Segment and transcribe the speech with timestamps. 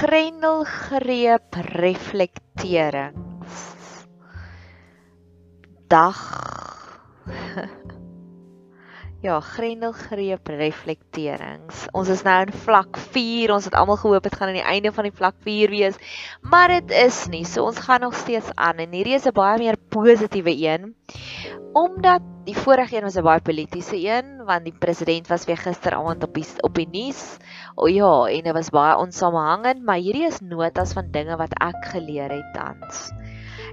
[0.00, 3.20] Grendelgreep reflektering.
[5.88, 6.16] Dag
[9.26, 11.84] Ja, Grendelgreep reflekterings.
[11.92, 13.52] Ons is nou in vlak 4.
[13.52, 16.00] Ons het almal gehoop dit gaan aan die einde van die vlak 4 wees,
[16.40, 17.44] maar dit is nie.
[17.44, 20.94] So ons gaan nog steeds aan en hierdie is 'n baie meer positiewe een.
[21.76, 26.24] Omdat die vorige een was 'n baie politieke een, want die president was weer gisteraand
[26.24, 27.38] op die op die nuus.
[27.74, 31.84] O ja, en dit was baie onsamehangend, maar hierdie is notas van dinge wat ek
[31.84, 33.10] geleer het tans.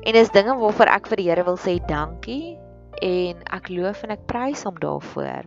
[0.04, 2.58] En dis dinge waarvoor ek vir die Here wil sê dankie
[3.02, 5.46] en ek loof en ek prys hom daarvoor.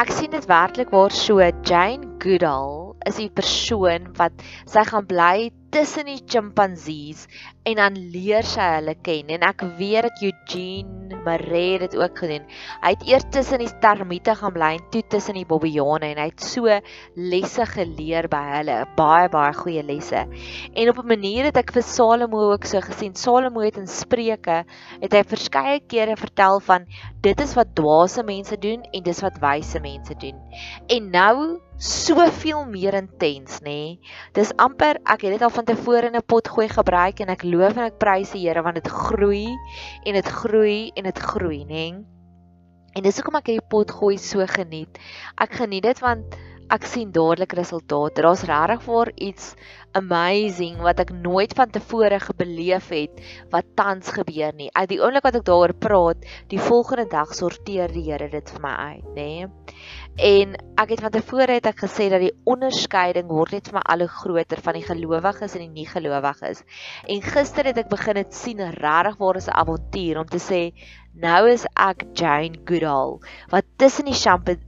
[0.00, 4.32] Ek sien dit werklik waar so Jane Goodall is die persoon wat
[4.64, 7.26] sy gaan bly tussen die chimpansees
[7.68, 12.46] en dan leer sy hulle ken en ek weet dat Eugene Maree dit ook gedoen.
[12.80, 16.28] Hy het eers tussen die termiete gaan bly en toe tussen die bobbejane en hy
[16.30, 16.78] het so
[17.16, 20.24] lesse geleer by hulle, baie baie goeie lesse.
[20.72, 23.14] En op 'n manier het ek vir Salomo ook so gesien.
[23.14, 24.64] Salomo het in Spreuke
[25.00, 26.86] het hy verskeie kere vertel van
[27.20, 30.36] dit is wat dwaase mense doen en dis wat wyse mense doen.
[30.88, 33.64] En nou soveel meer intens, nê.
[33.64, 34.00] Nee.
[34.36, 37.42] Dis amper ek het dit al van tevore in 'n pot gooi gebruik en ek
[37.50, 39.48] loof en ek prys die Here want dit groei
[40.06, 41.86] en dit groei en dit groei, nê.
[42.96, 44.98] En dis hoekom ek hierdie pot gooi so geniet.
[45.38, 46.38] Ek geniet dit want
[46.70, 48.22] ek sien dadelik resultate.
[48.22, 49.46] Daar's regtig vir iets
[49.98, 54.70] amazing wat ek nooit van tevore gebeleef het wat tans gebeur nie.
[54.78, 58.62] Uit die oomblik wat ek daaroor praat, die volgende dag sorteer die Here dit vir
[58.62, 59.30] my uit, nê.
[60.20, 63.82] En ek het van tevore het ek gesê dat die onderskeiding word net vir my
[63.88, 66.60] al hoe groter van die gelowiges en die nie gelowiges.
[67.08, 70.60] En gister het ek begin dit sien regtig waar is 'n avontuur om te sê
[71.14, 73.16] nou is ek Jane Goodall
[73.48, 74.18] wat tussen die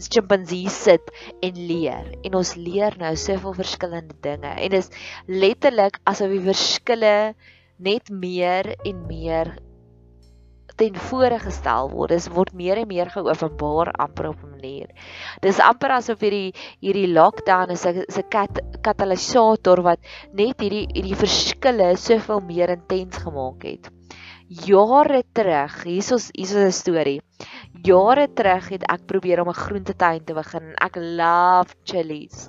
[0.09, 2.09] chimpansees sit en leer.
[2.25, 4.57] En ons leer nou soveel verskillende dinge.
[4.57, 4.89] En dis
[5.27, 7.35] letterlik asof die verskille
[7.77, 9.59] net meer en meer
[10.77, 12.11] ten vore gestel word.
[12.15, 14.89] Dit word meer en meer geopenbaar amper op 'n manier.
[15.43, 20.01] Dis amper asof hierdie hierdie lockdown is 'n 'n kat, katalisator wat
[20.33, 23.91] net hierdie hierdie verskille soveel meer intens gemaak het.
[24.49, 27.21] Jare terug, hier's hier's 'n storie.
[27.83, 32.49] Jare terug het ek probeer om 'n groentetein te begin en ek love chilies.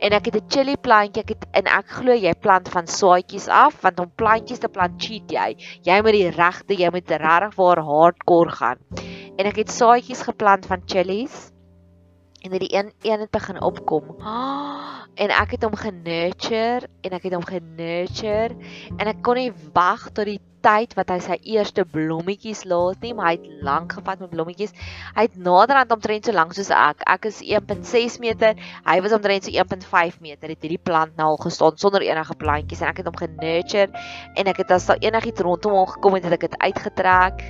[0.00, 3.48] En ek het 'n chili plantjie, ek het en ek glo jy plant van saadjies
[3.48, 5.56] af want om plantjies te plant cheat jy.
[5.82, 8.78] Jy moet die regte, jy moet regtig waar hardcore gaan.
[9.38, 11.55] En ek het saadjies geplant van chilies
[12.46, 14.14] en dit die een een het begin opkom.
[15.16, 18.52] En ek het hom genurture en ek het hom genurture
[18.98, 23.12] en ek kon nie wag tot die tyd wat hy sy eerste blommetjies laat nie,
[23.16, 24.74] maar hy het lank gevat met blommetjies.
[25.16, 27.04] Hy het naderhand omtrent so lank soos ek.
[27.08, 30.52] Ek is 1.6 meter, hy was omtrent so 1.5 meter.
[30.52, 34.04] Het hierdie plant nou al gestaan sonder enige plantjies en ek het hom genurture
[34.36, 37.46] en ek het as daar enigiets rondom hom gekom het, het ek dit uitgetrek.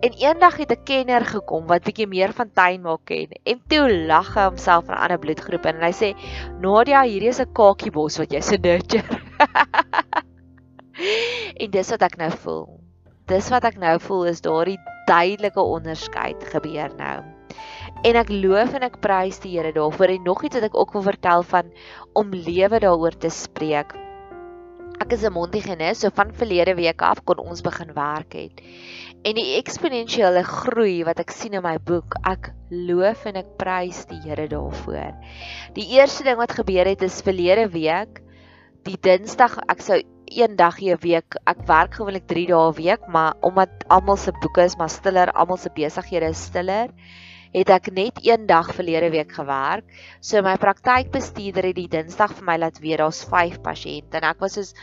[0.00, 3.28] En eendag het 'n kenner gekom wat bietjie meer van tuin maak ken.
[3.44, 6.14] En toe lag hy homself van 'n ander bloedgroep en hy sê:
[6.60, 9.20] "Nadia, hierdie is 'n kakiebos wat jy se nurture."
[11.62, 12.80] en dis wat ek nou voel.
[13.26, 17.24] Dis wat ek nou voel is daardie duidelike onderskeid gebeur nou.
[18.02, 20.92] En ek loof en ek prys die Here daarvoor en nog iets wat ek ook
[20.92, 21.72] wil vertel van
[22.12, 24.09] om lewe daaroor te spreek.
[25.00, 28.58] Ek is 'n Montigenes, so van verlede week af kon ons begin werk het.
[29.24, 34.02] En die eksponensiële groei wat ek sien in my boek, ek loof en ek prys
[34.10, 35.16] die Here daarvoor.
[35.72, 38.20] Die eerste ding wat gebeur het is verlede week,
[38.84, 41.34] die Dinsdag, ek sou een dag 'n week.
[41.46, 45.32] Ek werk gewoonlik 3 dae 'n week, maar omdat almal se boeke is maar stiller,
[45.32, 46.88] almal se besighede is stiller,
[47.54, 49.86] het ek net een dag verlede week gewerk.
[50.20, 54.42] So my praktykbestuurder het die Dinsdag vir my laat weet daar's 5 pasiënte en ek
[54.44, 54.74] was soos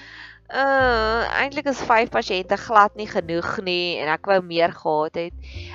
[0.48, 5.34] uh eintlik is 5 pasiënte glad nie genoeg nie en ek wou meer gehad het.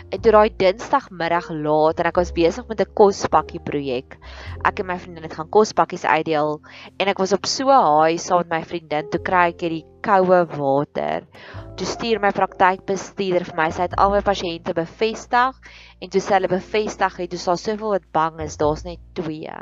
[0.09, 4.17] En toe daai Dinsdagmiddag laat en ek was besig met 'n kospakkie projek.
[4.64, 6.61] Ek en my vriendin het gaan kospakkies uitdeel
[6.99, 9.85] en ek was op so 'n haai saam met my vriendin toe kry ek hierdie
[10.00, 11.29] koue water.
[11.76, 15.52] Toe stuur my praktykbestuurder vir my sy het al my pasiënte bevestig
[16.00, 19.52] en toe sê hulle bevestig het dis daar soveel wat bang is, daar's net 2.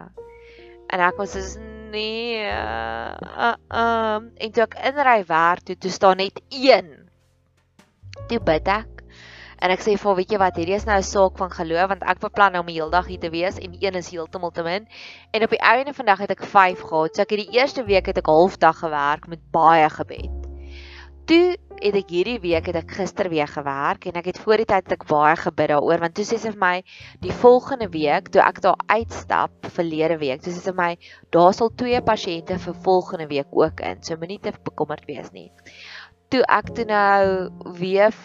[0.92, 2.44] En ek was so nee.
[2.46, 6.90] Uh, um en toe ek inry werk toe, toe staan net 1.
[8.30, 9.00] Toe bid ek
[9.60, 12.04] en ek sê vir weet jy wat, hierdie is nou 'n saak van geloof want
[12.12, 14.88] ek beplan om die hele dag hier te wees en een is heeltemal te min.
[15.32, 17.16] En op die einde van die dag het ek 5 gehad.
[17.16, 20.39] So ek het die eerste week het ek halfdag gewerk met baie gebed.
[21.30, 24.66] Toe het ek hierdie week het ek gister weer gewerk en ek het voor die
[24.68, 26.72] tyd ek baie gebid daaroor want toe sê sy vir my
[27.22, 30.90] die volgende week toe ek daar uitstap verlede week toe sê sy vir my
[31.36, 35.46] daar sal twee pasiënte vir volgende week ook in so moenie te bekommerd wees nie.
[36.34, 37.22] Toe ek toe nou
[37.78, 38.16] weer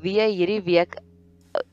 [0.00, 0.96] weer hierdie week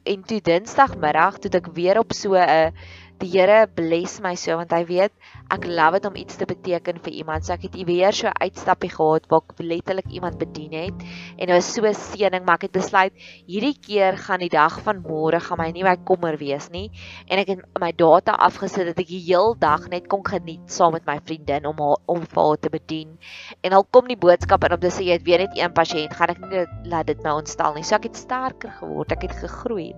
[0.04, 2.76] en toe dinsdagmiddag toe ek weer op so 'n
[3.24, 5.14] die Here bless my so want hy weet
[5.54, 7.46] ek love dit om iets te beteken vir iemand.
[7.46, 10.98] So ek het weer so 'n uitstappie gehad waar ek letterlik iemand bedien het
[11.38, 13.14] en dit was so 'n seëning, maar ek het besluit
[13.48, 16.92] hierdie keer gaan die dag van môre gaan my nie my kommer wees nie
[17.30, 20.94] en ek het my data afgesit dat ek die heel dag net kon geniet saam
[20.94, 23.18] met my vriendin om haar om vir haar te bedien.
[23.64, 26.14] En al kom die boodskap en om te sê jy het weer net een pasiënt,
[26.14, 27.84] gaan ek nie laat dit my ontstel nie.
[27.84, 29.94] So ek het sterker geword, ek het gegroei.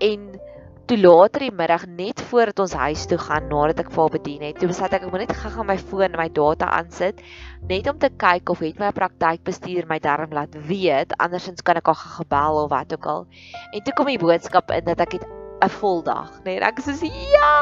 [0.00, 0.38] En
[0.86, 4.44] toe later die middag net voordat ons huis toe gaan nadat ek vir haar bedien
[4.46, 7.22] het, toe besluit ek ek moet net gou-gou my foon en my data aansit
[7.66, 11.90] net om te kyk of het my praktykbestuur my darm laat weet, andersins kan ek
[11.90, 13.26] haar gebel of wat ook al.
[13.74, 17.10] En toe kom die boodskap in dat ek het 'n vol dag, nee, ek sê
[17.10, 17.54] ja,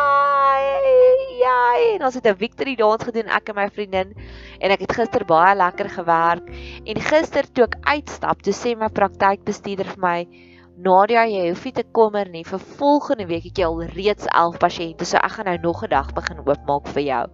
[1.40, 1.60] ja,
[1.94, 4.12] en ons het 'n victory dance gedoen ek en my vriendin
[4.60, 6.44] en ek het gister baie lekker gewerk
[6.84, 10.28] en gister toe ek uitstap, toe sê my praktykbestuurder vir my
[10.76, 12.42] Nadia, jy hoef nie te kommer nie.
[12.44, 15.90] Vir volgende week het jy al reeds 11 pasiënte, so ek gaan nou nog 'n
[15.90, 17.26] dag begin oopmaak vir jou.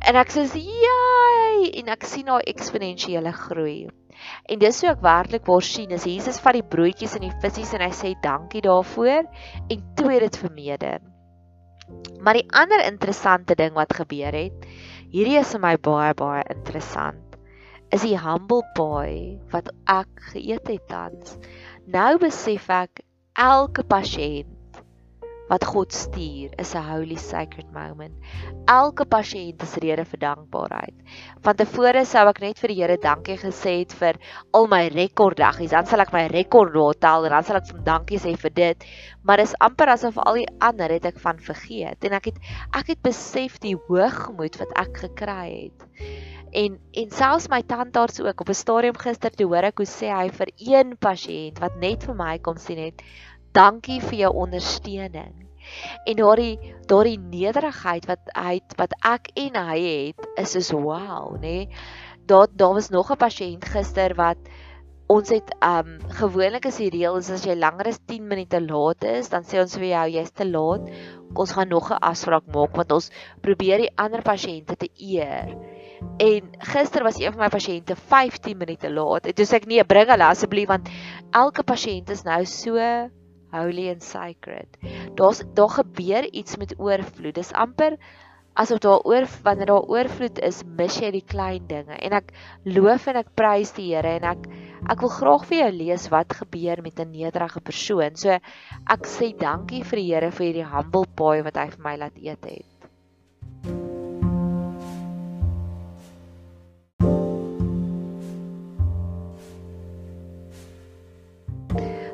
[0.00, 3.88] En ek sê, "Jai!" En ek sien haar eksponensiële groei.
[4.44, 7.76] En dis hoe ek werklik waar sien is Jesus vat die broodjies en die visse
[7.76, 9.24] en hy sê dankie daarvoor
[9.70, 11.00] en toe dit vermeerder.
[12.20, 14.66] Maar die ander interessante ding wat gebeur het,
[15.10, 17.36] hierdie is vir my baie baie interessant,
[17.90, 21.38] is die humble pie wat ek geëet het tans.
[21.88, 23.00] Nou besef ek
[23.40, 24.59] elke pasiënt
[25.50, 28.14] wat God stuur is 'n holy sacred moment.
[28.70, 30.94] Elke pasiënt is rede vir dankbaarheid.
[31.42, 34.14] Van tevore sou ek net vir die Here dankie gesê het vir
[34.54, 35.70] al my rekorddagies.
[35.70, 38.84] Dan sal ek my rekord tel en dan sal ek vir dankie sê vir dit.
[39.22, 42.38] Maar dis amper asof al die ander het ek van vergeet en ek het
[42.72, 45.88] ek het besef die hoogmoed wat ek gekry het.
[46.52, 50.14] En en selfs my tandarts ook op 'n stadium gister toe hoor ek hoe sê
[50.14, 53.02] hy vir een pasiënt wat net vir my kom sien het,
[53.56, 55.34] dankie vir jou ondersteuning.
[56.08, 61.40] En daardie daardie nederigheid wat hy wat ek en hy het is is wow, nê.
[61.40, 61.68] Nee?
[62.30, 64.38] Daar daar was nog 'n pasiënt gister wat
[65.10, 69.04] ons het um gewoonlik is die reël is as jy langer as 10 minute laat
[69.04, 70.86] is, dan sê ons vir jou jy's te laat.
[71.34, 73.10] Ons gaan nog 'n afspraak maak want ons
[73.42, 75.56] probeer die ander pasiënte te eer.
[76.18, 76.42] En
[76.72, 79.26] gister was een van my pasiënte 15 minute laat.
[79.26, 80.88] Ek sê ek nee, bring hulle asseblief want
[81.32, 82.78] elke pasiënt is nou so
[83.52, 84.78] holy and sacred.
[85.18, 87.34] Daar's daar gebeur iets met oorvloed.
[87.34, 87.96] Dis amper
[88.60, 91.96] asof daar oor wanneer daar oorvloed is, mis jy die klein dinge.
[92.02, 92.32] En ek
[92.66, 94.48] loof en ek prys die Here en ek
[94.90, 98.16] ek wil graag vir jou lees wat gebeur met 'n nederige persoon.
[98.16, 98.30] So
[98.96, 102.18] ek sê dankie vir die Here vir hierdie humble pie wat hy vir my laat
[102.18, 102.69] eet het.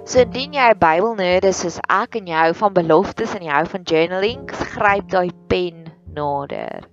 [0.06, 3.50] So indien jy 'n Bybelnerd is soos ek en jy hou van beloftes en jy
[3.50, 5.80] hou van journaling, gryp daai pen
[6.14, 6.84] nader.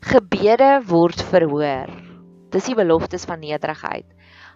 [0.00, 1.92] Gebede word verhoor.
[2.48, 4.06] Dis die beloftes van nederigheid.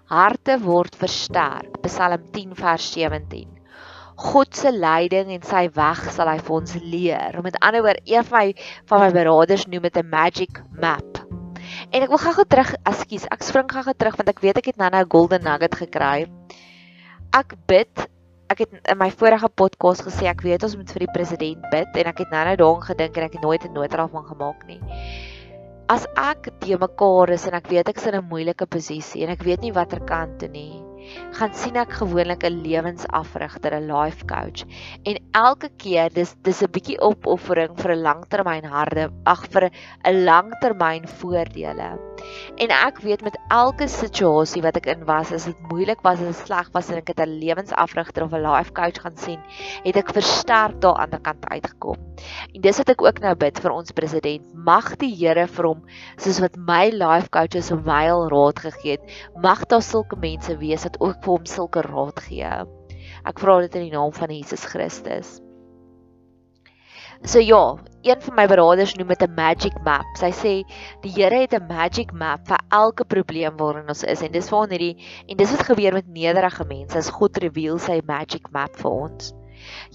[0.08, 1.76] Harte word versterk.
[1.84, 3.52] Psalm 10 vers 17.
[4.16, 7.36] God se leiding en sy weg sal hy vir ons leer.
[7.44, 11.20] Met ander woorde, een van my van my beraders noem dit 'n magic map.
[11.92, 14.76] En ek wil gou-gou terug, ekskuus, ek spring gou-gou terug want ek weet ek het
[14.80, 16.37] nou-nou 'n golden nugget gekry
[17.36, 18.08] ek bid
[18.48, 21.98] ek het in my vorige podcast gesê ek weet ons moet vir die president bid
[22.00, 24.80] en ek het nou-nou daaraan gedink en ek het nooit 'n nota daarvan gemaak nie.
[25.88, 29.30] As ek te mekaar is en ek weet ek is in 'n moeilike posisie en
[29.30, 30.80] ek weet nie watter kant toe nie,
[31.38, 34.64] gaan sien ek gewoonlik 'n lewensafrigter, 'n life coach.
[35.04, 39.70] En elke keer dis dis 'n bietjie opoffering vir 'n langtermyn harde, ag vir
[40.04, 41.98] 'n langtermyn voordele.
[42.56, 46.34] En ek weet met elke situasie wat ek in was, as dit moeilik was en
[46.34, 49.40] sleg was en ek het 'n lewensafrigter of 'n life coach gaan sien,
[49.84, 51.98] het ek versterk daar aan die ander kant uitgekom.
[52.54, 54.42] En dis wat ek ook nou bid vir ons president.
[54.54, 55.82] Mag die Here vir hom,
[56.16, 59.04] soos wat my life coaches hom wyl raad gegee het,
[59.42, 62.54] mag daar sulke mense wees wat ook vir hom sulke raad gee.
[63.28, 65.38] Ek vra dit in die naam van Jesus Christus.
[67.26, 67.74] So ja,
[68.06, 70.06] een van my beraders noem dit 'n magic map.
[70.16, 70.52] Sy sê
[71.02, 74.68] die Here het 'n magic map vir elke probleem waarin ons is en dis waar
[74.68, 78.90] hierdie en dis wat gebeur met nederige mense as God reveal sy magic map vir
[78.90, 79.34] ons.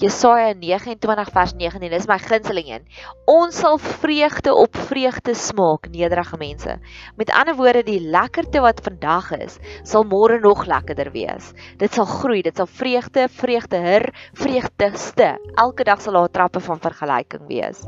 [0.02, 2.86] Jesaja 29 vers 19, dis my gunsteling een.
[3.30, 6.78] Ons sal vreugde op vreugde smaak, nederige mense.
[7.20, 11.52] Met ander woorde, die lekkerte wat vandag is, sal môre nog lekkerder wees.
[11.82, 15.34] Dit sal groei, dit sal vreugde, vreugde her, vreugdeste.
[15.56, 17.84] Elke dag sal daar trappe van vergelyking wees.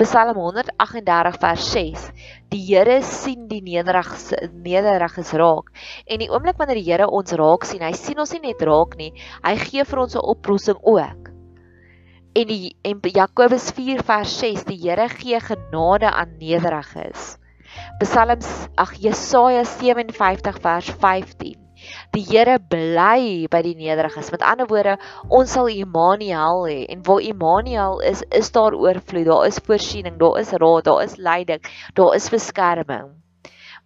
[0.00, 2.06] Psalm 138 vers 6.
[2.50, 4.30] Die Here sien die nederiges
[4.64, 5.70] nederiges raak.
[6.06, 8.96] En die oomblik wanneer die Here ons raak sien, hy sien ons nie net raak
[8.98, 9.12] nie,
[9.44, 11.09] hy gee vir ons 'n oplossing ook.
[12.40, 17.34] En die en Jakobus 4 vers 6, die Here gee genade aan nederiges.
[18.00, 18.48] Psalms
[18.80, 21.58] ag Jesaja 57 vers 15.
[22.16, 24.32] Die Here bly by die nederiges.
[24.32, 24.96] Met ander woorde,
[25.28, 30.40] ons sal Immanuel hê en waar Immanuel is, is daar oorvloed, daar is voorsiening, daar
[30.40, 31.60] is raad, daar is leiding,
[31.92, 33.19] daar is beskerming.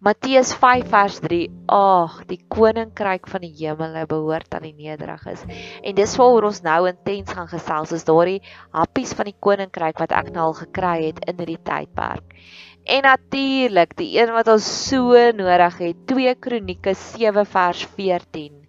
[0.05, 1.45] Matteus 5 vers 3.
[1.73, 5.41] Ag, die koninkryk van die hemele behoort aan die nederiges.
[5.81, 8.37] En dis waaroor ons nou intens gaan gesels, is daardie
[8.77, 12.37] happies van die koninkryk wat ek nou al gekry het in hierdie tydperk.
[12.85, 18.61] En natuurlik, die een wat ons so nodig het, 2 Kronieke 7 vers 14.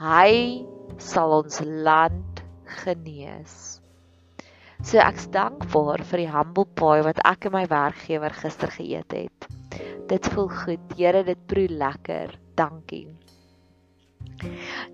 [0.00, 0.32] Hy
[0.96, 2.40] sal ons land
[2.80, 3.82] genees.
[4.80, 9.50] So ek's dankbaar vir die humble pie wat ek en my werkgewer gister geëet het.
[10.10, 10.94] Dit voel goed.
[10.98, 12.34] Here, dit proe lekker.
[12.58, 13.06] Dankie.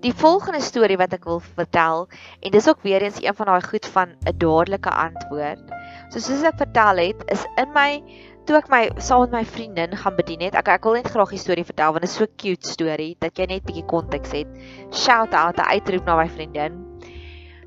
[0.03, 2.05] Die volgende storie wat ek wil vertel
[2.43, 5.63] en dis ook weer eens een van daai goed van 'n dadelike antwoord.
[6.11, 8.03] So soos ek vertel het, is in my
[8.45, 11.33] toe ek my saam met my vriendin gaan bedien het, ek ek wil net graag
[11.35, 14.47] die storie vertel want dit is so cute storie dat jy net bietjie konteks het.
[14.91, 16.83] Shout out, 'n uitroep na my vriendin.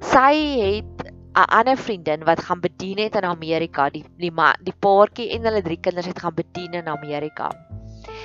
[0.00, 0.99] Sy het
[1.30, 3.90] 'n ander vriendin wat gaan bedien het in Amerika.
[3.90, 4.32] Die die
[4.62, 7.50] die paartjie en hulle drie kinders het gaan bedien in Amerika.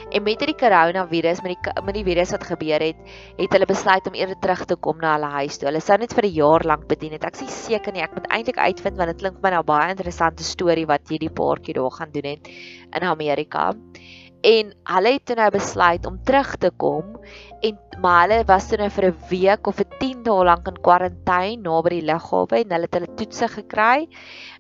[0.10, 2.98] En met hierdie koronavirus, met die met die virus wat gebeur het,
[3.38, 5.68] het hulle besluit om eerder terug te kom na hulle huis toe.
[5.70, 7.26] Hulle sou net vir 'n jaar lank bedien het.
[7.26, 10.44] Ek sê seker nie, ek moet eintlik uitvind want dit klink my nou baie interessante
[10.44, 12.48] storie wat hierdie paartjie daar gaan doen het
[12.96, 13.74] in Amerika.
[14.46, 17.16] En hulle het toe nou besluit om terug te kom
[17.66, 20.78] en maar hulle was toe nou vir 'n week of vir 10 dae lank in
[20.88, 24.08] kwarantyne naby die lughawe en hulle het hulle toetse gekry.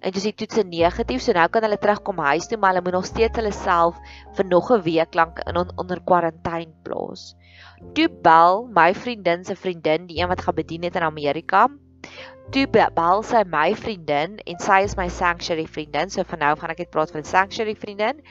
[0.01, 2.97] En dis die toetse negatief, so nou kan hulle terugkom huis toe, maar hulle moet
[2.97, 3.99] nog steeds hulle self
[4.37, 7.35] vir nog 'n week lank in on, onder kwarantyne plaas.
[7.93, 11.69] Toe bel my vriendin se vriendin, die een wat gaan bedien het in Amerika.
[12.51, 16.69] Toe bel sy my vriendin en sy is my sanctuary vriendin, so van nou gaan
[16.69, 18.21] ek net praat van sanctuary vriendin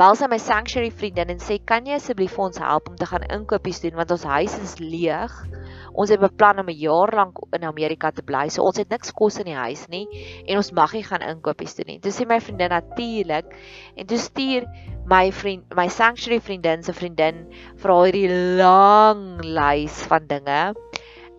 [0.00, 3.06] bel sy my sanctuary vriendin en sê kan jy asseblief vir ons help om te
[3.10, 5.34] gaan inkopies doen want ons huis is leeg.
[5.92, 8.48] Ons het beplan om 'n jaar lank in Amerika te bly.
[8.48, 10.06] So ons het niks kos in die huis nie
[10.48, 11.98] en ons mag nie gaan inkopies doen nie.
[12.00, 13.52] Toe sê my vriendin natuurlik
[13.96, 14.66] en toe stuur
[15.06, 17.46] my vriend my sanctuary vriendin se vriendin
[17.76, 20.74] vir haar hierdie lang lys van dinge.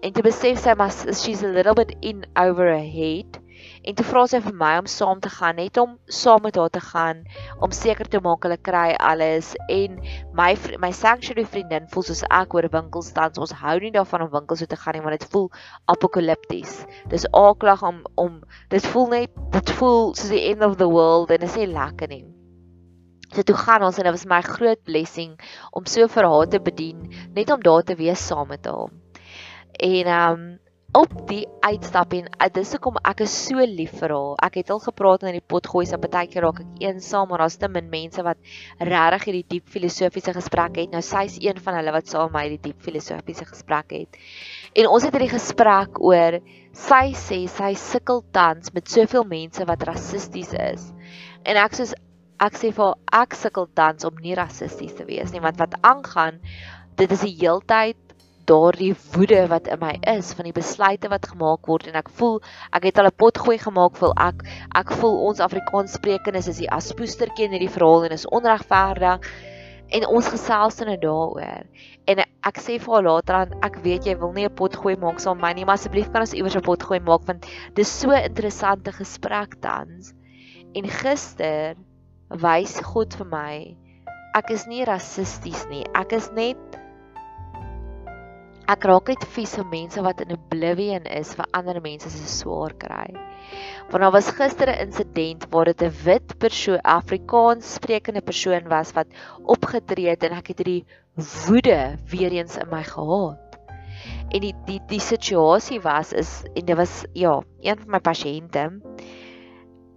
[0.04, 3.43] En toe besef sy maar she's a little bit in over her head
[3.84, 6.72] En toe vra sy vir my om saam te gaan, net om saam met haar
[6.72, 7.24] te gaan
[7.66, 9.98] om seker te maak hulle kry alles en
[10.40, 13.42] my my sanctuary vriendin voel soos ek oor winkels tans.
[13.44, 15.50] Ons hou nie daarvan om winkels toe te gaan nie want dit voel
[15.92, 16.78] apokalipties.
[17.12, 18.40] Dis aaklag om om
[18.72, 21.70] dit voel net dit voel soos die end of the world en dit is nie
[21.74, 22.24] lekker nie.
[23.34, 25.36] So toe gaan ons en dit was my groot blessing
[25.74, 28.94] om so vir haar te bedien, net om daar te wees saam met haar.
[29.74, 30.52] En ehm um,
[30.94, 34.36] op die uitstap en uh, dis hoekom ek is so lief vir haar.
[34.46, 37.70] Ek het al gepraat in die potgooi se partykeer raak ek eensaam maar daar's te
[37.72, 38.38] min mense wat
[38.78, 40.92] regtig hierdie diep filosofiese gesprek het.
[40.94, 44.22] Nou sy's een van hulle wat saam met my hierdie diep filosofiese gesprek het.
[44.78, 46.38] En ons het hierdie gesprek oor
[46.78, 50.86] sy sê sy sukkel tans met soveel mense wat rassisties is.
[51.42, 51.90] En ek sê
[52.44, 56.42] ek sê vir ek sukkel tans om nie rassisties te wees nie want wat aangaan
[57.00, 58.13] dit is die heeltyd
[58.50, 62.42] daardie woede wat in my is van die besluite wat gemaak word en ek voel
[62.72, 64.44] ek het al 'n pot gooi gemaak voel ek
[64.76, 69.34] ek voel ons Afrikaans sprekendes is die aspoestertjie in hierdie verhaal en is onregverdig
[69.94, 71.66] en ons gesels dan daaroor
[72.10, 74.96] en ek sê vir haar later aan ek weet jy wil nie 'n pot gooi
[75.00, 77.46] maak saam my nie maar asseblief kan ons iewers 'n pot gooi maak want
[77.76, 80.14] dis so interessante gesprek tans.
[80.76, 81.76] En gister
[82.30, 83.78] wys God vir my
[84.36, 85.86] ek is nie rassisties nie.
[85.94, 86.58] Ek is net
[88.64, 92.72] Ek raak net vies vir mense wat in oblivion is vir ander mense se swaar
[92.80, 93.10] kry.
[93.92, 98.94] Want daar was gister 'n insident waar dit 'n wit persoon, Afrikaans sprekende persoon was
[98.96, 99.08] wat
[99.44, 100.86] opgetree het en ek het hierdie
[101.46, 103.60] woede weer eens in my gehad.
[104.32, 108.80] En die die die situasie was is en dit was ja, een van my pasiënte.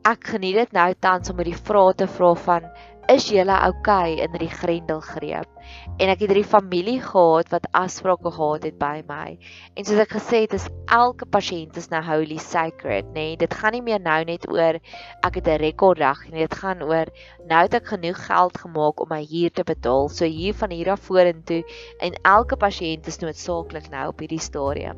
[0.03, 2.63] Ek geniet dit nou tans om met die vrae te vra van
[3.09, 5.56] is jy oukei okay in die grendelgreep?
[5.97, 9.39] En ek het hierdie familie gehad wat afsprake gehad het by my.
[9.75, 13.33] En soos ek gesê het, is elke pasiënt is nou holy sacred, nê?
[13.33, 13.39] Nee?
[13.41, 14.77] Dit gaan nie meer nou net oor
[15.25, 16.45] ek het 'n rekorddag nie.
[16.45, 17.09] Dit gaan oor
[17.49, 20.09] nou het ek genoeg geld gemaak om my huur te betaal.
[20.09, 21.65] So hier van hier af vorentoe
[22.01, 24.97] en elke pasiënt is noodsaaklik nou op hierdie stadium.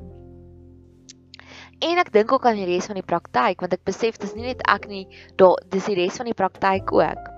[1.78, 4.50] En ek dink ook aan die res van die praktyk want ek besef dis nie
[4.50, 5.06] net ek nie,
[5.36, 7.37] daar dis die res van die praktyk ook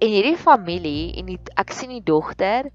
[0.00, 2.70] en hierdie familie en die, ek sien die dogter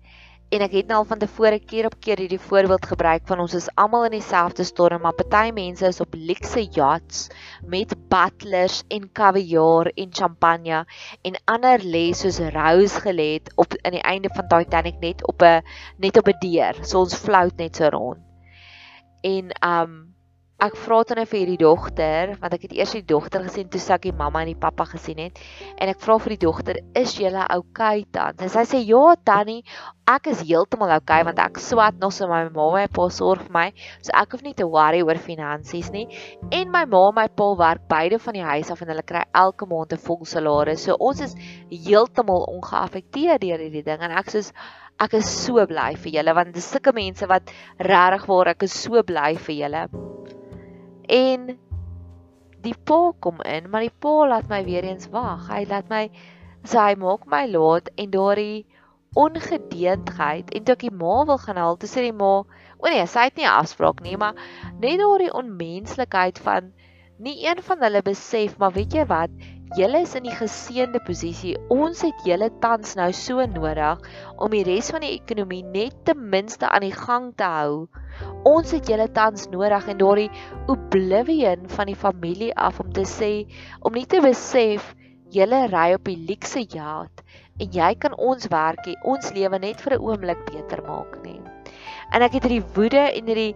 [0.53, 3.55] en ek het nou al van tevore keer op keer hierdie voorbeeld gebruik van ons
[3.57, 7.25] is almal in dieselfde storm maar party mense is op luxe yachts
[7.73, 10.83] met butlers en kaviaar en champagne
[11.25, 15.41] en ander lê soos Rose gelê het op in die einde van Titanic net op
[15.41, 15.63] 'n
[15.97, 16.85] net op 'n deur.
[16.85, 18.21] So ons float net so rond.
[19.23, 20.14] En um
[20.63, 23.97] ek vra dan vir hierdie dogter want ek het eers die dogter gesien toe sy
[24.05, 25.41] die mamma en die pappa gesien het.
[25.75, 29.65] En ek vra vir die dogter is julle okay dan en sy sê ja tannie
[30.07, 33.51] ek is heeltemal okay want ek swat nog so my mamma en pa sorg vir
[33.57, 33.65] my.
[33.99, 36.07] So ek hoef nie te worry oor finansies nie.
[36.55, 39.25] En my ma en my pa werk beide van die huis af en hulle kry
[39.35, 41.35] elke maand 'n vol salaris so ons is
[41.69, 44.45] heeltemal ongeaffekteer deur hierdie ding en ek sê
[45.03, 47.51] ek is so bly vir julle want dis sulke mense wat
[47.91, 49.87] regtig waar ek is so bly vir julle
[51.07, 51.57] En
[52.65, 55.47] die pa kom in, maar die pa laat my weer eens wag.
[55.49, 56.09] Hy laat my
[56.65, 58.65] so hy maak my laat en daardie
[59.15, 62.31] ongedeendheid en toe ek die ma wil gaan haal, toe sê die ma,
[62.81, 64.35] o nee, sy het nie 'n afspraak nie, maar
[64.81, 66.73] net daardie onmenslikheid van
[67.17, 69.31] nie een van hulle besef, maar weet jy wat?
[69.73, 71.55] Julle is in die geseënde posisie.
[71.73, 74.05] Ons het julle tans nou so nodig
[74.37, 77.87] om die res van die ekonomie net ten minste aan die gang te hou
[78.45, 80.29] Ons het julle tans nodig en daardie
[80.71, 83.31] oblivion van die familie af om te sê
[83.81, 84.91] om nie te besef
[85.33, 87.23] julle ry op die luxe yacht
[87.59, 91.39] en jy kan ons werk, ons lewe net vir 'n oomblik beter maak nie.
[92.13, 93.55] En ek het hierdie woede en hierdie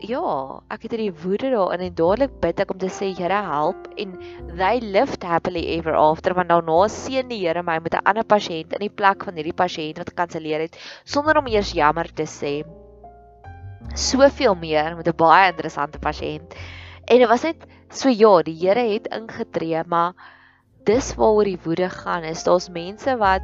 [0.00, 3.88] ja, ek het hierdie woede daarin en dadelik bid ek om te sê Here help
[4.00, 4.14] en
[4.56, 8.72] they lived happily ever after want daarna seën die Here my met 'n ander pasiënt
[8.72, 12.64] in die plek van hierdie pasiënt wat gekanselleer het sonder om eers jammer te sê
[13.94, 16.54] soveel meer met 'n baie interessante pasiënt.
[17.06, 20.14] En dit was net so ja, die Here het ingetree, maar
[20.84, 23.42] dis waaroor die woede gaan is daar's mense wat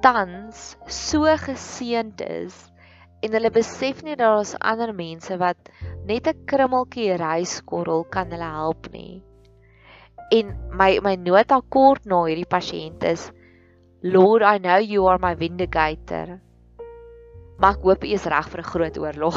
[0.00, 2.71] tans so geseënd is
[3.22, 5.70] en hulle besef nie dat daar's ander mense wat
[6.10, 9.22] net 'n krummeltjie ryskorrel kan hulle help nie.
[10.32, 13.30] En my my nota kort na hierdie pasiënt is
[14.02, 16.40] Lord, I know you are my vindicator
[17.62, 19.36] maar ek hoop u is reg vir 'n groot oorlog.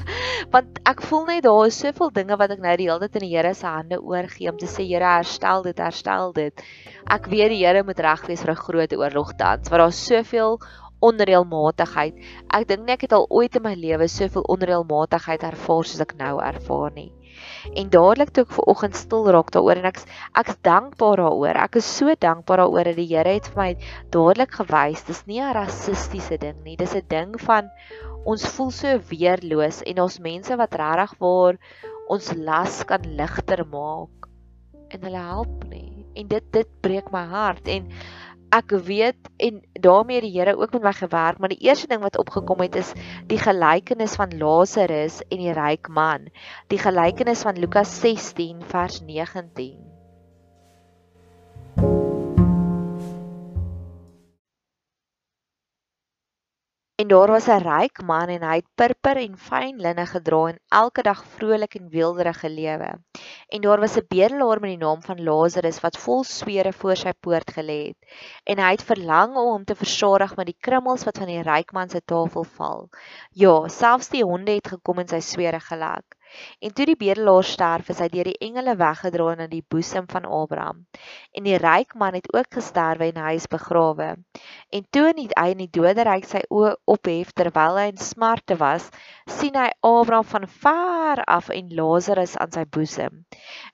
[0.54, 3.26] Want ek voel net daar is soveel dinge wat ek nou die hele tyd in
[3.28, 6.64] die Here se hande oorgee om te sê Here herstel dit, herstel dit.
[7.06, 10.58] Ek weet die Here moet reg wees vir 'n groot oorlog tans, want daar's soveel
[11.08, 12.18] onreëlmatigheid.
[12.56, 16.14] Ek dink nie ek het al ooit in my lewe soveel onreëlmatigheid ervaar soos ek
[16.20, 17.10] nou ervaar nie.
[17.80, 20.00] En dadelik toe ek ver oggend stil raak daaroor en ek
[20.42, 21.60] ek's dankbaar daaroor.
[21.64, 23.70] Ek is so dankbaar daaroor dat die Here het vir my
[24.16, 26.76] dadelik gewys dis nie 'n rassistiese ding nie.
[26.76, 27.70] Dis 'n ding van
[28.24, 31.56] ons voel so weerloos en ons mense wat regtig waar
[32.08, 34.28] ons las kan ligter maak
[34.90, 36.06] en hulle help nie.
[36.14, 37.86] En dit dit breek my hart en
[38.50, 42.18] ek weet en daarmee die Here ook met my gewerk, maar die eerste ding wat
[42.18, 42.92] opgekom het is
[43.30, 46.30] die gelykenis van Lazarus en die ryk man.
[46.68, 49.89] Die gelykenis van Lukas 16 vers 19.
[57.00, 60.58] En daar was 'n ryk man en hy het purper en fyn linne gedra en
[60.80, 62.90] elke dag vrolik en weelderig gelewe.
[63.48, 67.12] En daar was 'n bedelaar met die naam van Lazarus wat vol swere voor sy
[67.20, 68.00] poort gelê het.
[68.44, 71.72] En hy het verlang om hom te versorg met die krummels wat van die ryk
[71.72, 72.88] man se tafel val.
[73.30, 76.19] Ja, selfs die honde het gekom en sy swere gelek.
[76.60, 80.26] En toe die bedelaar sterf, is hy deur die engele weggedra na die boesem van
[80.26, 80.84] Abraham.
[81.36, 84.10] En die ryk man het ook gesterwe en hy is begrawe.
[84.70, 88.90] En toe hy in die doderyk sy oë ophef terwyl hy in smarte was,
[89.26, 93.24] sien hy Abraham van ver af en Lazarus aan sy boesem.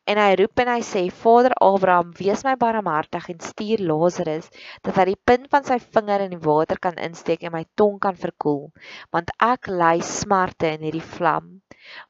[0.07, 4.49] En hy roep en hy sê: "Vader Abraham, wees my barmhartig en stuur Lazarus
[4.83, 7.99] dat hy die punt van sy vinger in die water kan insteek en my tong
[8.01, 8.71] kan verkoel,
[9.13, 11.56] want ek ly smarte in hierdie vlam."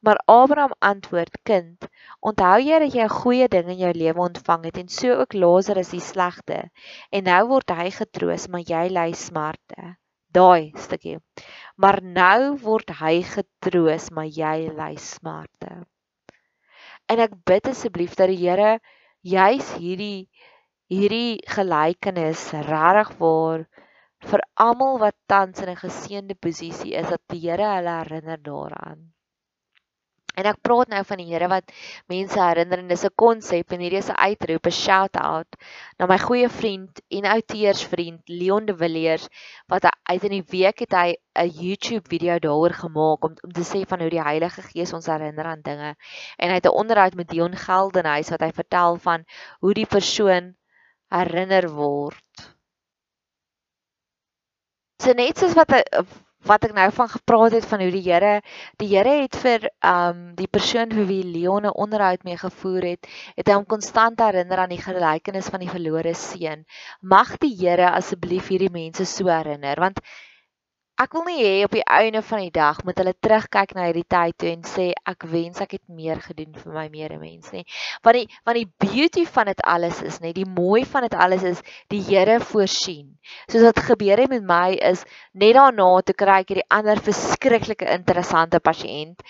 [0.01, 1.87] Maar Abraham antwoord: "Kind,
[2.19, 5.33] onthou jy dat jy 'n goeie ding in jou lewe ontvang het en so ook
[5.33, 6.69] Lazarus die slegte.
[7.11, 9.97] En nou word hy getroos, maar jy ly smarte."
[10.31, 11.17] Daai stukkie.
[11.75, 15.85] Maar nou word hy getroos, maar jy ly smarte.
[17.07, 18.79] En ek bid asseblief dat die Here
[19.23, 20.27] juis hierdie
[20.91, 23.65] hierdie gelykenis regtig waar
[24.31, 29.13] vir almal wat tans in 'n geseënde posisie is dat die Here hulle herinner daaraan.
[30.37, 31.71] En ek praat nou van die Here wat
[32.11, 35.55] mense herinner en dis 'n konsep en hierdie is 'n uitroep, 'n shout out
[35.97, 39.25] na my goeie vriend en outeursvriend Leon de Villiers
[39.67, 43.65] wat uit in die week het hy 'n YouTube video daaroor gemaak om om te
[43.65, 45.95] sê van hoe die Heilige Gees ons herinner aan dinge.
[46.37, 49.25] En hy het 'n onderhoud met Dion Geldenhuys wat hy vertel van
[49.59, 50.55] hoe die persoon
[51.09, 52.53] herinner word.
[55.01, 56.05] So net soos wat 'n
[56.45, 58.41] wat ek nou van gepraat het van hoe die Here
[58.81, 63.07] die Here het vir um die persoon vir wie Leon 'n onderhoud mee gevoer het,
[63.35, 66.65] het hy hom konstant herinner aan die gelykenis van die verlore seun.
[67.01, 69.99] Mag die Here asseblief hierdie mense so herinner want
[70.97, 74.07] Ek wil nie hê op die einde van die dag moet hulle terugkyk na hierdie
[74.09, 77.61] tyd toe en sê ek wens ek het meer gedoen vir my medemens nie.
[78.01, 81.45] Want die want die beauty van dit alles is net die mooi van dit alles
[81.51, 81.61] is
[81.93, 83.11] die Here voorsien.
[83.45, 85.05] Soos wat gebeur het met my is
[85.37, 89.21] net daarna toe kry ek hierdie ander verskriklike interessante pasiënt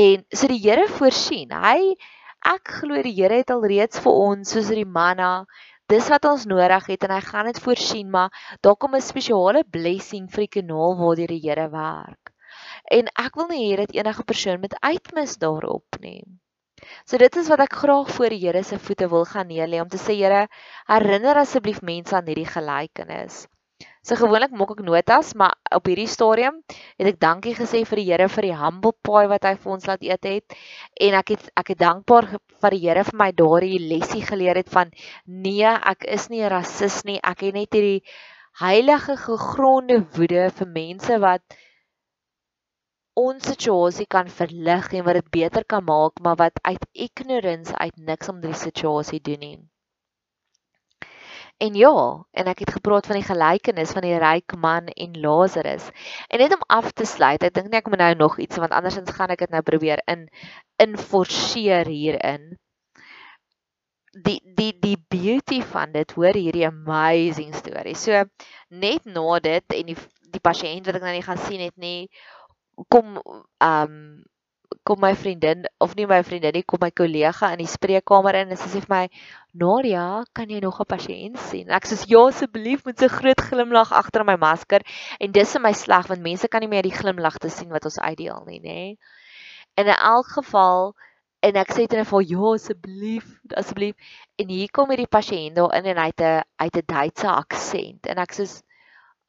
[0.00, 1.52] en so die Here voorsien.
[1.52, 1.98] Hy
[2.48, 5.44] ek glo die Here het al reeds vir ons soos die manna
[5.90, 8.30] dis wat ons nodig het en hy gaan dit voorsien maar
[8.62, 12.32] daar kom 'n spesiale blessing vir die kanaal waar die Here werk.
[12.98, 16.22] En ek wil nie hê dat enige persoon met uitmis daarop nie.
[17.04, 19.88] So dit is wat ek graag voor die Here se voete wil gaan neerlê om
[19.88, 20.46] te sê Here,
[20.86, 23.46] herinner asseblief mense aan hierdie gelykenis.
[24.08, 28.06] So gewoonlik maak ek notas, maar op hierdie stadium het ek dankie gesê vir die
[28.08, 30.56] Here vir die humble pie wat hy vir ons laat eet het
[31.06, 32.28] en ek het ek het dankbaar
[32.64, 34.92] vir die Here vir my daardie lesie geleer het van
[35.26, 37.18] nee, ek is nie 'n rasis nie.
[37.32, 38.00] Ek het net hierdie
[38.64, 41.60] heilige gegronde woede vir mense wat
[43.20, 47.96] ons situasie kan verlig en wat dit beter kan maak, maar wat uit ignorance uit
[47.96, 49.69] niks om die situasie doen nie.
[51.60, 51.92] En ja,
[52.32, 55.90] en ek het gepraat van die gelykenis van die ryk man en Lazarus.
[56.32, 58.72] En net om af te sluit, ek dink nie ek moet nou nog iets want
[58.72, 60.24] andersins gaan ek dit nou probeer in
[60.80, 62.54] in forceer hierin.
[64.24, 67.94] Die die die beauty van dit, hoor hierdie amazing storie.
[67.94, 68.24] So
[68.72, 69.98] net na dit en die
[70.32, 72.08] die pasiënt wat ek nou nie gaan sien het nie,
[72.88, 74.02] kom ehm um,
[74.86, 78.54] kom my vriendin of nie my vriendin nie, kom my kollega in die spreekkamer in
[78.54, 79.02] en sê vir my,
[79.52, 83.92] "Nadia, kan jy nog 'n pasiënt sien?" Ek sê, "Ja, asseblief met so groot glimlag
[83.92, 84.80] agter my masker."
[85.18, 87.84] En dis in my sleg want mense kan nie meer die glimlag te sien wat
[87.84, 88.96] ons uitdeel nie, nê?
[89.74, 90.94] En in elk geval
[91.42, 93.94] en ek sê dit vir ja asseblief, asseblief.
[94.38, 98.06] En hier kom hierdie pasiënt daar in en hy het 'n uit 'n Duitse aksent
[98.06, 98.44] en ek sê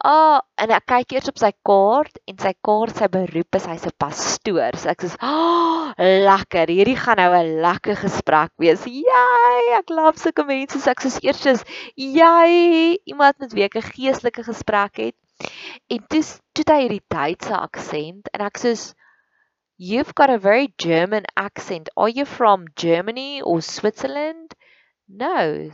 [0.02, 3.68] Ah, oh, en ek kyk eers op sy kaart en sy kaart sy beroep is
[3.70, 4.74] hy's 'n pastoor.
[4.74, 6.74] So ek sê, "Ah, oh, lekker.
[6.74, 10.80] Hierdie gaan nou 'n lekker gesprek wees." Jy, ek love sulke mense.
[10.80, 11.64] So ek sê eers is
[11.96, 15.16] jy iemand met wie ek 'n geestelike gesprek het.
[15.88, 18.74] En toe toe hy hierdie Duitse aksent en ek sê,
[19.78, 21.90] "You've got a very German accent.
[21.96, 24.56] Are you from Germany or Switzerland?"
[25.08, 25.70] No.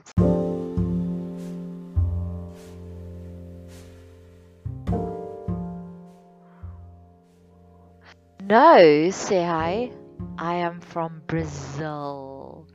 [8.50, 9.92] No, say hy.
[10.38, 12.66] I am from Brazil.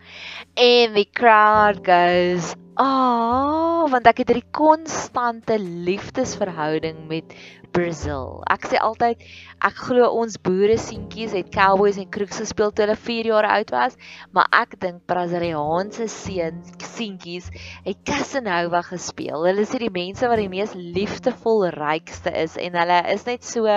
[0.55, 7.35] And the crowd goes, "Ah, oh, want ek het hierdie konstante liefdesverhouding met
[7.73, 8.41] Brazil.
[8.53, 9.21] Ek sê altyd
[9.65, 13.73] ek glo ons boere seentjies het cowboys en crooks gespeel toe hulle 4 jaar oud
[13.75, 13.97] was,
[14.33, 17.49] maar ek dink Braziliaanse seuns seentjies
[17.85, 19.45] het Casanova gespeel.
[19.49, 23.69] Hulle is die mense wat die mees liefdevol rykste is en hulle is net so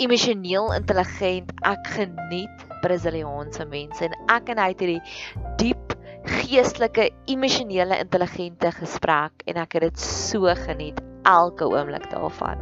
[0.00, 1.52] emosioneel intelligent.
[1.68, 5.02] Ek geniet Braziliaanse mense en ek en hy het hierdie
[5.60, 5.81] diep
[6.28, 12.60] geestelike emosionele intelligente gesprek en ek het dit so geniet elke oomblik daarvan.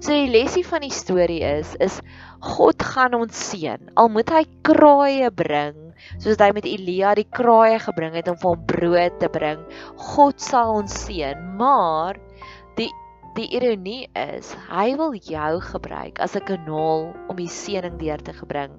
[0.00, 2.00] So die lesie van die storie is is
[2.44, 3.90] God gaan ons seën.
[3.96, 5.78] Al moet hy kraaie bring,
[6.20, 9.62] soos hy met Elia die kraaie gebring het om vir hom brood te bring.
[10.14, 12.20] God sal ons seën, maar
[13.36, 18.32] die ironie is, hy wil jou gebruik as 'n kanaal om die seëning deur te
[18.48, 18.72] bring.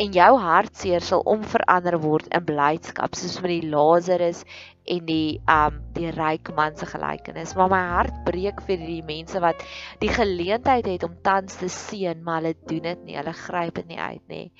[0.00, 4.44] En jou hartseer sal omverander word in blydskap, soos met die Lazarus
[4.88, 7.54] en die um die ryk man se gelykenis.
[7.54, 9.60] Maar my hart breek vir die mense wat
[10.00, 13.20] die geleentheid het om tans te seën, maar hulle doen dit nie.
[13.20, 14.52] Hulle gryp dit nie uit nie.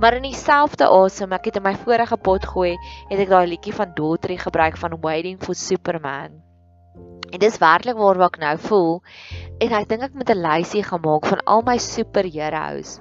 [0.00, 2.76] Maar in dieselfde asem, ek het in my vorige pot gooi,
[3.12, 6.47] het ek daai liedjie van Daughtry gebruik van Waiting for Superman.
[7.30, 8.94] En dis werklik waar wat ek nou voel.
[9.64, 12.98] En ek dink ek moet 'n lysie gemaak van al my superheroes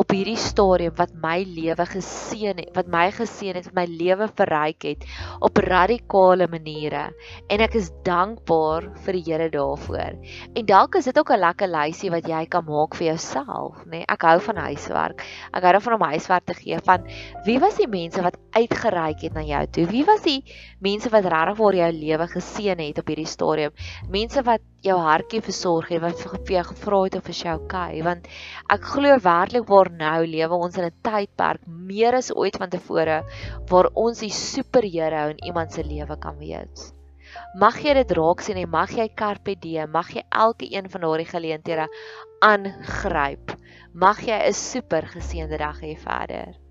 [0.00, 4.86] op hierdie stadium wat my lewe geseën het, wat my geseën het, my lewe verryk
[4.88, 5.06] het
[5.44, 7.06] op radikale maniere
[7.52, 10.18] en ek is dankbaar vir die Here daarvoor.
[10.54, 13.90] En dalk is dit ook 'n lekker lysie wat jy kan maak vir jouself, nê?
[13.90, 15.24] Nee, ek hou van huiswerk.
[15.52, 17.06] Ek hou daarvan om huiswerk te gee van
[17.46, 19.86] wie was die mense wat uitgereik het na jou toe?
[19.86, 20.42] Wie was die
[20.80, 23.72] mense wat regtig vir jou lewe geseën het op hierdie stadium?
[24.08, 28.02] Mense wat jou hartjie versorg het, wat vir jou gevra het of vir jou okay,
[28.04, 28.26] want
[28.70, 33.22] ek glo werklik waar nou lewe ons in 'n tydperk meer as ooit vantevore
[33.70, 36.92] waar ons die superheld in iemand se lewe kan wees.
[37.58, 41.00] Mag jy dit raak sien en mag jy carpe diem, mag jy elke een van
[41.00, 41.88] daardie geleenthede
[42.40, 43.56] aangryp.
[43.92, 46.63] Mag jy 'n super geseënde dag hê verder.